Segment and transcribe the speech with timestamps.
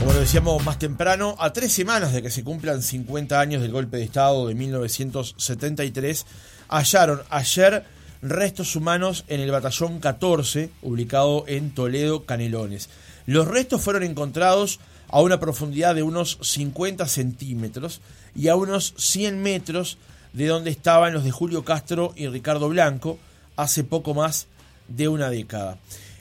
[0.00, 3.70] Como lo decíamos más temprano, a tres semanas de que se cumplan 50 años del
[3.70, 6.24] golpe de Estado de 1973,
[6.70, 7.84] hallaron ayer
[8.22, 12.88] restos humanos en el batallón 14, ubicado en Toledo, Canelones.
[13.26, 18.00] Los restos fueron encontrados a una profundidad de unos 50 centímetros
[18.34, 19.98] y a unos 100 metros
[20.32, 23.18] de donde estaban los de Julio Castro y Ricardo Blanco
[23.54, 24.46] hace poco más
[24.88, 25.76] de una década.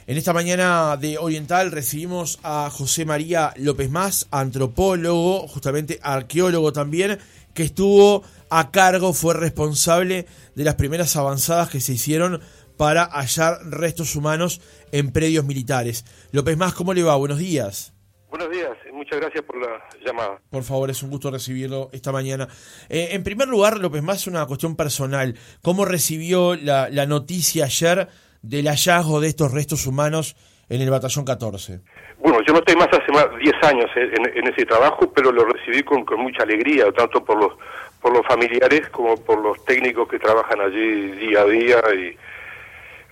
[0.09, 7.19] En esta mañana de Oriental recibimos a José María López Más, antropólogo, justamente arqueólogo también,
[7.53, 12.41] que estuvo a cargo, fue responsable de las primeras avanzadas que se hicieron
[12.75, 16.05] para hallar restos humanos en predios militares.
[16.31, 17.15] López Más, ¿cómo le va?
[17.15, 17.93] Buenos días.
[18.31, 20.41] Buenos días, muchas gracias por la llamada.
[20.49, 22.47] Por favor, es un gusto recibirlo esta mañana.
[22.89, 25.35] Eh, en primer lugar, López Más, una cuestión personal.
[25.61, 28.07] ¿Cómo recibió la, la noticia ayer
[28.41, 30.35] del hallazgo de estos restos humanos
[30.69, 31.81] en el batallón 14?
[32.19, 35.83] Bueno, yo no estoy más hace más 10 años en, ese trabajo, pero lo recibí
[35.83, 37.53] con, mucha alegría, tanto por los
[38.01, 42.15] por los familiares como por los técnicos que trabajan allí día a día y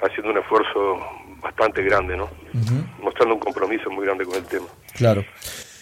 [0.01, 0.97] haciendo un esfuerzo
[1.41, 2.29] bastante grande, ¿no?
[3.01, 4.67] Mostrando un compromiso muy grande con el tema.
[4.93, 5.25] Claro.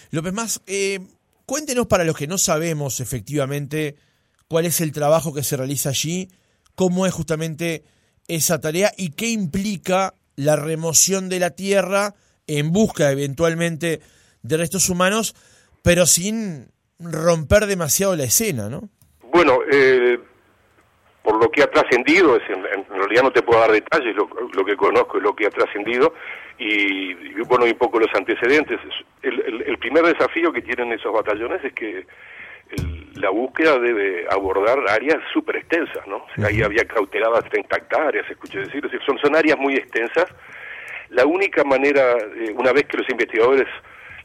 [0.10, 1.00] López Más, eh,
[1.46, 3.96] cuéntenos para los que no sabemos efectivamente
[4.48, 6.30] cuál es el trabajo que se realiza allí,
[6.74, 7.84] cómo es justamente
[8.28, 12.14] esa tarea y qué implica la remoción de la tierra
[12.48, 14.02] en busca eventualmente
[14.44, 15.36] de restos humanos,
[15.82, 16.68] pero sin
[17.00, 18.90] romper demasiado la escena, ¿no?
[19.32, 20.20] Bueno, eh,
[21.26, 25.18] por lo que ha trascendido, en, realidad no te puedo dar detalles, lo, que conozco
[25.18, 26.14] es lo que ha trascendido
[26.60, 28.80] y, bueno, y un poco los antecedentes.
[29.24, 32.06] El, primer desafío que tienen esos batallones es que
[33.16, 36.26] la búsqueda debe abordar áreas súper extensas, ¿no?
[36.46, 40.26] ahí había cauteladas 30 hectáreas, escuché decir, son, son áreas muy extensas.
[41.10, 43.68] La única manera, eh, una vez que los investigadores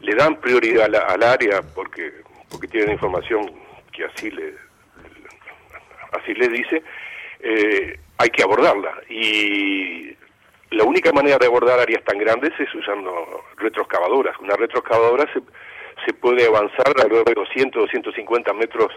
[0.01, 2.11] le dan prioridad al área, porque,
[2.51, 3.53] porque tienen información
[3.93, 4.55] que así le,
[6.13, 6.83] así le dice,
[7.41, 8.93] eh, hay que abordarla.
[9.09, 10.17] Y
[10.71, 14.39] la única manera de abordar áreas tan grandes es usando retroexcavadoras.
[14.41, 15.41] Una retroexcavadora se
[16.05, 18.89] se puede avanzar alrededor de 200, 250 metros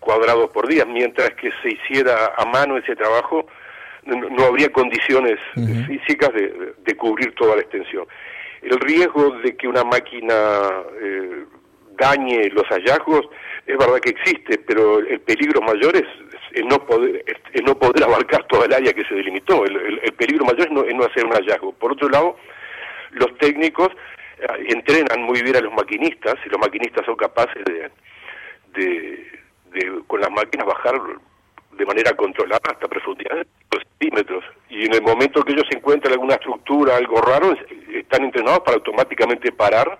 [0.00, 3.46] cuadrados por día, mientras que se hiciera a mano ese trabajo,
[4.04, 5.38] no, habría condiciones
[5.86, 8.06] físicas de, cubrir toda la extensión.
[8.62, 10.34] El riesgo de que una máquina
[11.00, 11.44] eh,
[11.98, 13.26] dañe los hallazgos
[13.66, 16.06] es verdad que existe, pero el peligro mayor es,
[16.64, 17.24] no, poder,
[17.64, 19.64] no poder abarcar toda el área que se delimitó.
[19.64, 21.72] El, peligro mayor es no, es no hacer un hallazgo.
[21.72, 22.36] Por otro lado,
[23.12, 23.94] los técnicos eh,
[24.68, 27.90] entrenan muy bien a los maquinistas y los maquinistas son capaces de,
[29.72, 30.94] de, con las máquinas bajar
[31.72, 34.44] de manera controlada hasta profundidades de centímetros.
[34.68, 37.54] Y en el momento que ellos encuentran alguna estructura, algo raro,
[37.92, 39.98] están entrenados para automáticamente parar,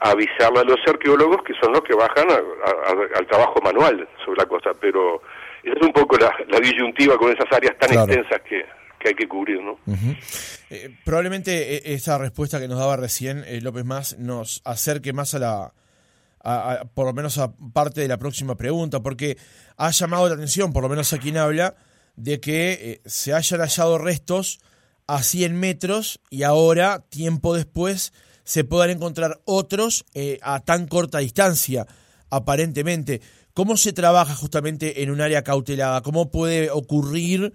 [0.00, 4.46] a avisarle a los arqueólogos que son los que bajan al trabajo manual sobre la
[4.46, 4.72] cosa.
[4.78, 5.22] Pero
[5.62, 8.64] esa es un poco la, disyuntiva con esas áreas tan extensas que,
[9.06, 9.78] que hay que cubrir, ¿no?
[10.70, 15.34] Eh, probablemente eh, esa respuesta que nos daba recién eh, López Más nos acerque más
[15.34, 15.72] a la,
[16.94, 19.36] por lo menos a parte de la próxima pregunta, porque
[19.76, 21.76] ha llamado la atención, por lo menos a quien habla,
[22.16, 24.60] de que se hayan hallado restos
[25.06, 28.12] a 100 metros y ahora, tiempo después,
[28.42, 30.04] se puedan encontrar otros
[30.42, 31.86] a tan corta distancia,
[32.30, 33.20] aparentemente.
[33.54, 36.02] ¿Cómo se trabaja justamente en un área cautelada?
[36.02, 37.52] ¿Cómo puede ocurrir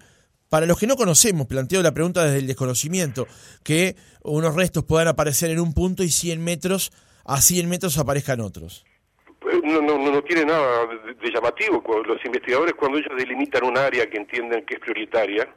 [0.52, 3.26] para los que no conocemos, planteo la pregunta desde el desconocimiento,
[3.64, 6.92] que unos restos puedan aparecer en un punto y 100 metros,
[7.24, 8.84] a 100 metros aparezcan otros.
[9.64, 10.84] No, no, no tiene nada
[11.22, 11.82] de, llamativo.
[12.06, 15.48] Los investigadores cuando ellos delimitan un área que entienden que es prioritaria,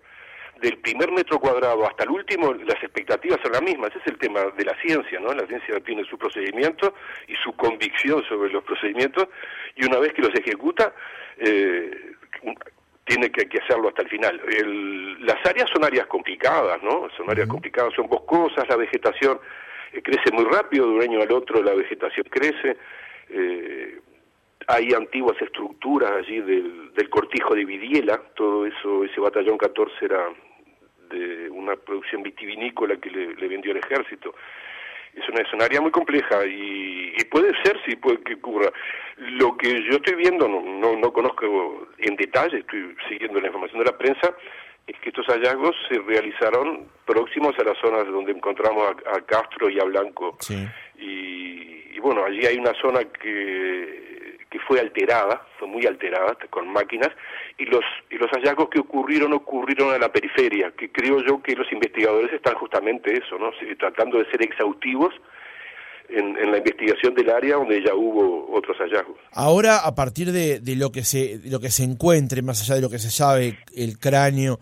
[0.61, 3.89] del primer metro cuadrado hasta el último, las expectativas son las mismas.
[3.89, 5.33] Ese es el tema de la ciencia, ¿no?
[5.33, 6.93] La ciencia tiene su procedimiento
[7.27, 9.27] y su convicción sobre los procedimientos,
[9.75, 10.93] y una vez que los ejecuta,
[11.37, 12.13] eh,
[13.05, 14.41] tiene que, hacerlo hasta el final.
[15.19, 17.07] las áreas son áreas complicadas, ¿no?
[17.15, 19.39] Son áreas complicadas, son boscosas, la vegetación
[19.93, 22.77] eh, crece muy rápido, de un año al otro la vegetación crece.
[23.29, 23.99] Eh,
[24.67, 30.25] hay antiguas estructuras allí del, del cortijo de Vidiela, todo eso, ese batallón 14 era
[31.09, 34.33] de una producción vitivinícola que le vendió el ejército
[35.15, 38.71] es una, es área muy compleja y, puede ser, sí, puede que ocurra.
[39.17, 43.79] Lo que yo estoy viendo, no, no, no conozco en detalle, estoy siguiendo la información
[43.79, 44.33] de la prensa,
[44.87, 49.79] es que estos hallazgos se realizaron próximos a las zonas donde encontramos a, Castro y
[49.79, 50.37] a Blanco.
[50.97, 54.14] y, bueno, allí hay una zona que
[54.67, 57.09] fue alterada, fue muy alterada con máquinas,
[57.57, 61.55] y los, y los hallazgos que ocurrieron ocurrieron en la periferia, que creo yo que
[61.55, 63.51] los investigadores están justamente eso, ¿no?
[63.77, 65.13] tratando de ser exhaustivos,
[66.09, 69.17] en, la investigación del área donde ya hubo otros hallazgos.
[69.31, 72.89] Ahora, a partir de, lo que se lo que se encuentre, más allá de lo
[72.89, 74.59] que se sabe, el cráneo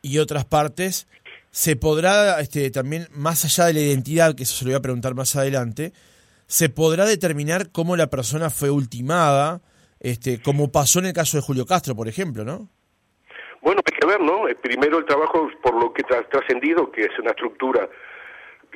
[0.00, 1.08] y otras partes,
[1.50, 4.82] se podrá este, también, más allá de la identidad, que eso se lo voy a
[4.82, 5.92] preguntar más adelante,
[6.52, 9.62] se podrá determinar cómo la persona fue ultimada,
[10.00, 12.68] este, como pasó en el caso de Julio Castro, por ejemplo, ¿no?
[13.62, 14.46] Bueno, hay que ver, ¿no?
[14.46, 17.88] Eh, primero el trabajo, por lo que ha trascendido, que es una estructura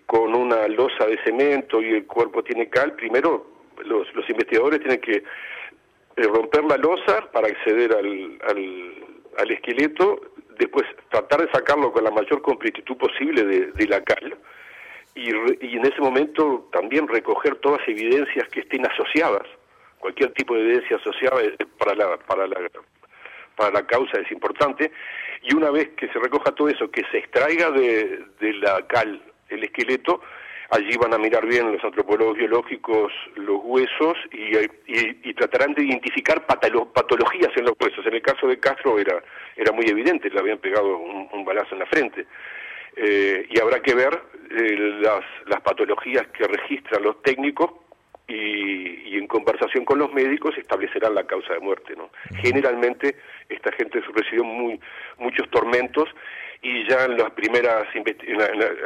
[0.07, 3.47] con una losa de cemento y el cuerpo tiene cal, primero
[3.85, 8.39] los, los investigadores tienen que eh, romper la losa para acceder al,
[9.37, 10.19] al, esqueleto,
[10.59, 14.39] después tratar de sacarlo con la mayor completitud posible de, la cal
[15.17, 15.31] y,
[15.67, 19.47] y, en ese momento también recoger todas las evidencias que estén asociadas,
[19.99, 21.41] cualquier tipo de evidencia asociada
[21.79, 22.57] para la, para la,
[23.57, 24.93] para la causa es importante,
[25.43, 29.23] y una vez que se recoja todo eso, que se extraiga de, de la cal
[29.49, 30.21] el esqueleto,
[30.71, 37.51] allí van a mirar bien los antropólogos biológicos los huesos y, tratarán de identificar patologías
[37.57, 38.07] en los huesos.
[38.07, 39.23] En el caso de Castro era,
[39.55, 42.27] era muy evidente, le habían pegado un, balazo en la frente.
[42.97, 47.71] Eh, y habrá que ver eh, las, las patologías que registran los técnicos
[48.27, 51.95] y, y, en conversación con los médicos establecerán la causa de muerte.
[51.95, 52.11] ¿no?
[52.43, 53.17] Generalmente
[53.49, 54.81] esta gente recibió muy,
[55.19, 56.09] muchos tormentos
[56.63, 57.87] y ya en las primeras,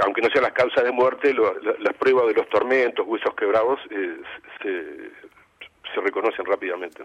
[0.04, 4.16] aunque no sean las causas de muerte, las pruebas de los tormentos, huesos quebrados, eh,
[4.62, 7.02] se, reconocen rápidamente.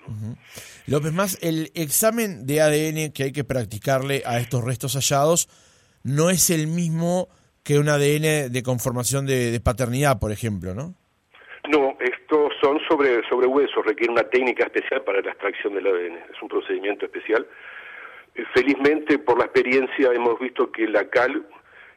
[0.87, 5.49] López Más, el examen de ADN que hay que practicarle a estos restos hallados
[6.05, 7.27] no es el mismo
[7.65, 10.93] que un ADN de conformación de, paternidad, por ejemplo, ¿no?
[11.67, 16.17] No, estos son sobre, sobre huesos, requiere una técnica especial para la extracción del ADN,
[16.33, 17.45] es un procedimiento especial
[18.53, 21.45] Felizmente, por la experiencia, hemos visto que la cal,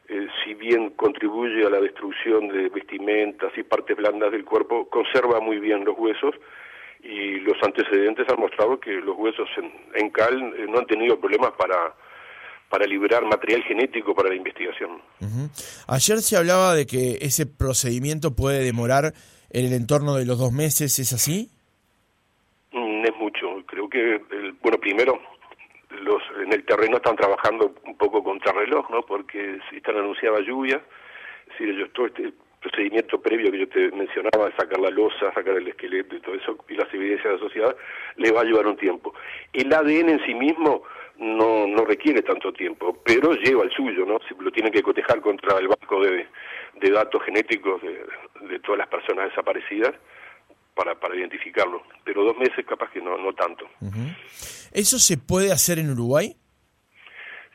[0.07, 5.41] eh, si bien contribuye a la destrucción de vestimentas y partes blandas del cuerpo, conserva
[5.41, 6.33] muy bien los huesos
[7.03, 9.49] y los antecedentes han mostrado que los huesos
[9.95, 11.93] en, cal eh, no han tenido problemas para,
[12.69, 15.01] para liberar material genético para la investigación.
[15.87, 19.13] Ayer se hablaba de que ese procedimiento puede demorar
[19.49, 21.49] en el entorno de los dos meses, ¿es así?
[22.71, 23.47] Mm, es mucho.
[23.65, 24.21] Creo que,
[24.61, 25.19] bueno, primero
[26.01, 29.01] los en el terreno están trabajando un poco contrarreloj, ¿no?
[29.01, 30.81] Porque si están anunciadas lluvias,
[31.57, 32.31] si ellos todo este
[32.61, 36.35] procedimiento previo que yo te mencionaba, de sacar la losa, sacar el esqueleto y todo
[36.35, 37.75] eso, y las evidencias asociadas,
[38.17, 39.13] le va a llevar un tiempo.
[39.53, 40.83] El ADN en sí mismo
[41.19, 44.19] no, no requiere tanto tiempo, pero lleva el suyo, ¿no?
[44.27, 46.27] Si lo tienen que cotejar contra el banco de,
[46.81, 48.05] de datos genéticos de,
[48.47, 49.93] de todas las personas desaparecidas,
[50.79, 51.83] para, para identificarlo.
[52.05, 53.65] Pero dos meses capaz que no, no tanto.
[54.71, 56.33] ¿Eso se puede hacer en Uruguay?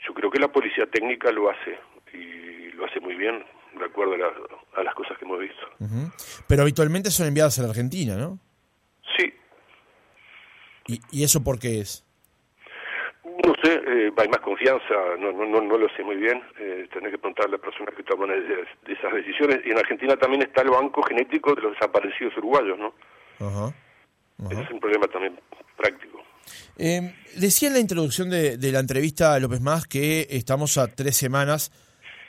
[0.07, 1.79] Yo creo que la policía técnica lo hace
[2.13, 3.43] y lo hace muy bien,
[3.79, 4.15] de acuerdo
[4.77, 5.67] a, las cosas que hemos visto.
[6.47, 8.39] Pero habitualmente son enviadas a la Argentina, ¿no?
[9.17, 9.33] Sí.
[10.87, 12.05] ¿Y, y eso por qué es?
[13.47, 16.89] No sé, eh, hay más confianza, no, no, no, no lo sé muy bien, eh,
[16.93, 19.61] tener que preguntar a las personas que toman esas decisiones.
[19.67, 22.95] Y en Argentina también está el banco genético de los desaparecidos uruguayos, ¿no?
[23.41, 23.75] Ajá.
[24.51, 25.39] es un problema también
[25.77, 26.23] práctico.
[26.77, 31.17] Eh, decía en la introducción de, la entrevista a López Más que estamos a tres
[31.17, 31.71] semanas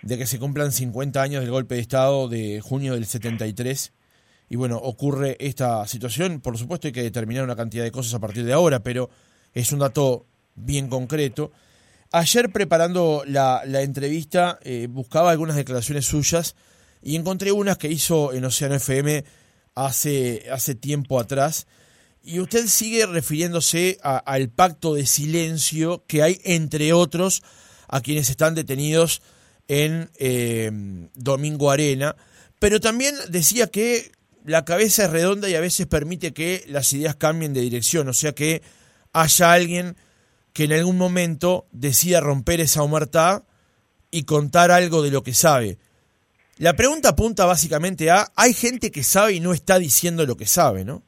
[0.02, 3.94] de que se cumplan 50 años del golpe de Estado de junio del 73.
[4.50, 6.42] Y bueno, ocurre esta situación.
[6.42, 9.10] Por supuesto hay que determinar una cantidad de cosas a partir de ahora, pero
[9.54, 11.52] es un dato bien concreto.
[12.12, 16.56] Ayer preparando la, entrevista eh, buscaba algunas declaraciones suyas
[17.02, 19.24] y encontré unas que hizo en Océano FM
[19.76, 21.68] hace, hace tiempo atrás.
[22.24, 27.44] Y usted sigue refiriéndose al pacto de silencio que hay entre otros
[27.88, 29.22] a quienes están detenidos
[29.68, 30.72] en eh,
[31.14, 32.16] Domingo Arena,
[32.60, 34.12] pero también decía que
[34.44, 38.14] la cabeza es redonda y a veces permite que las ideas cambien de dirección, o
[38.14, 38.62] sea que
[39.14, 39.96] haya alguien
[40.56, 43.44] que en algún momento decida romper esa humertad
[44.10, 45.76] y contar algo de lo que sabe.
[46.58, 50.46] La pregunta apunta básicamente a, hay gente que sabe y no está diciendo lo que
[50.46, 51.04] sabe, ¿no?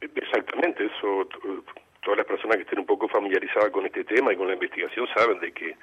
[0.00, 1.26] Exactamente, eso,
[2.04, 5.08] todas las personas que estén un poco familiarizadas con este tema y con la investigación
[5.12, 5.76] saben de que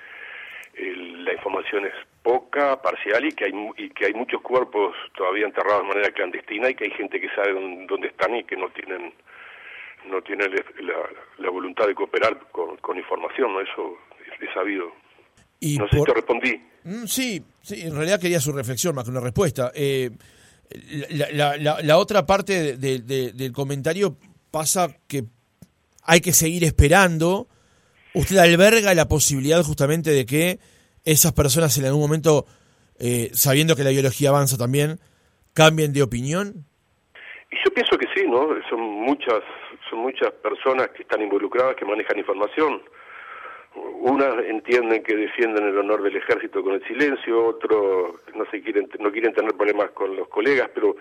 [0.79, 1.93] la información es
[2.23, 6.69] poca, parcial y que hay y que hay muchos cuerpos todavía enterrados de manera clandestina
[6.69, 7.51] y que hay gente que sabe
[7.87, 9.11] dónde están y que no tienen
[10.05, 13.61] no tiene la, voluntad de cooperar con, información, ¿no?
[13.61, 13.97] Eso
[14.41, 14.85] es, sabido.
[15.59, 16.61] Y no sé si te respondí.
[16.83, 19.71] Mm, sí, sí, en realidad quería su reflexión más que una respuesta.
[19.75, 20.11] Eh,
[21.11, 24.17] la, otra parte del comentario
[24.51, 25.25] pasa que
[26.03, 27.47] hay que seguir esperando.
[28.13, 30.59] Usted alberga la posibilidad justamente de que
[31.05, 32.45] esas personas en algún momento,
[32.97, 34.99] eh, sabiendo que la biología avanza también,
[35.53, 36.65] cambien de opinión?
[37.51, 38.49] Y yo pienso que sí, ¿no?
[38.69, 39.41] Son muchas,
[39.89, 42.81] son muchas personas que están involucradas, que manejan información.
[43.75, 48.89] Unas entienden que defienden el honor del ejército con el silencio, otros no se quieren,
[48.99, 50.95] no quieren tener problemas con los colegas, pero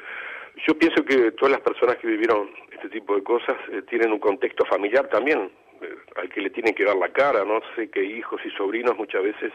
[0.67, 4.19] yo pienso que todas las personas que vivieron este tipo de cosas eh, tienen un
[4.19, 5.51] contexto familiar también,
[5.81, 7.61] eh, al que le tienen que dar la cara, ¿no?
[7.75, 9.53] Sé que hijos y sobrinos muchas veces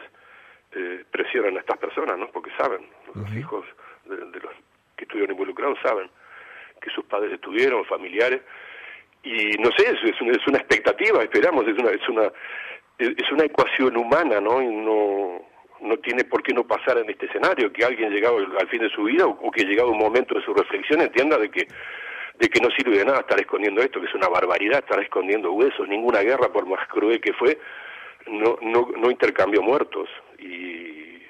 [0.74, 2.28] eh, presionan a estas personas, ¿no?
[2.30, 3.66] Porque saben, los hijos
[4.06, 4.54] de, los
[4.96, 6.10] que estuvieron involucrados saben
[6.84, 8.42] que sus padres estuvieron, familiares,
[9.24, 12.32] y no sé, es, una, es una expectativa, esperamos, es una, es una
[12.98, 14.62] es una ecuación humana, ¿no?
[14.62, 15.42] Y no,
[15.82, 18.90] no tiene por qué no pasar en este escenario, que alguien llegado al fin de
[18.90, 21.68] su vida o, que llegado un momento de su reflexión entienda de que
[22.40, 25.52] de que no sirve de nada estar escondiendo esto, que es una barbaridad estar escondiendo
[25.52, 27.60] huesos, ninguna guerra, por más cruel que fue,
[28.26, 30.10] no, no, no intercambió muertos.
[30.40, 31.22] Y,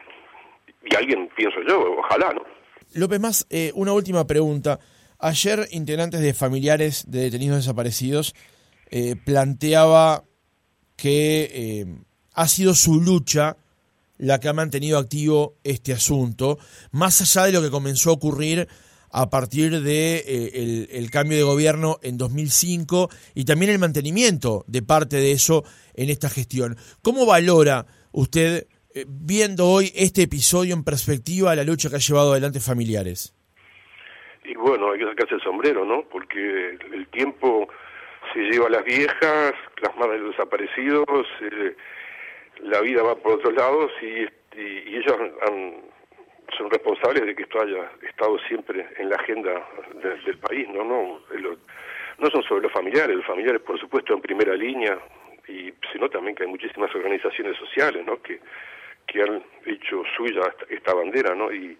[0.86, 2.46] y alguien, pienso yo, ojalá, ¿no?
[2.96, 4.80] López Más, eh, una última pregunta.
[5.24, 8.36] Ayer, integrantes de familiares de detenidos desaparecidos
[8.92, 10.26] eh, planteaba
[10.98, 11.86] que eh,
[12.34, 13.56] ha sido su lucha
[14.18, 16.60] la que ha mantenido activo este asunto,
[16.92, 18.68] más allá de lo que comenzó a ocurrir
[19.12, 24.82] a partir de eh, el, cambio de gobierno en 2005 y también el mantenimiento de
[24.82, 25.64] parte de eso
[25.94, 26.76] en esta gestión.
[27.02, 28.68] ¿Cómo valora usted,
[29.08, 33.34] viendo hoy este episodio en perspectiva, la lucha que ha llevado adelante familiares?
[34.46, 36.04] Y bueno, hay que sacarse el sombrero, ¿no?
[36.04, 37.70] Porque el tiempo
[38.34, 41.76] se lleva a las viejas, las madres de los desaparecidos, eh,
[42.62, 44.26] la vida va por otros lados y,
[44.60, 45.18] y, ellos
[46.58, 49.68] son responsables de que esto haya estado siempre en la agenda
[50.26, 50.84] del país, ¿no?
[50.84, 51.20] No,
[52.20, 55.00] no son solo los familiares, los familiares por supuesto en primera línea,
[55.48, 58.22] y sino también que hay muchísimas organizaciones sociales, ¿no?
[58.22, 58.40] Que,
[59.08, 61.52] que han hecho suya esta, bandera, ¿no?
[61.52, 61.78] Y,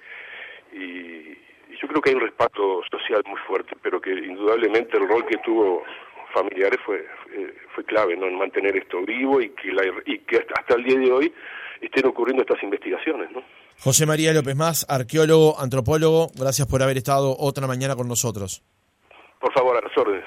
[0.74, 1.38] y,
[1.82, 5.38] yo creo que hay un respaldo social muy fuerte, pero que indudablemente el rol que
[5.38, 5.84] tuvo
[6.34, 7.06] familiares fue
[7.36, 8.28] eh, fue clave ¿no?
[8.28, 11.34] en mantener esto vivo y que, la, y que hasta, el día de hoy
[11.82, 13.32] estén ocurriendo estas investigaciones.
[13.32, 13.44] ¿no?
[13.80, 18.64] José María López Más, arqueólogo, antropólogo, gracias por haber estado otra mañana con nosotros.
[19.40, 20.26] Por favor, a las órdenes.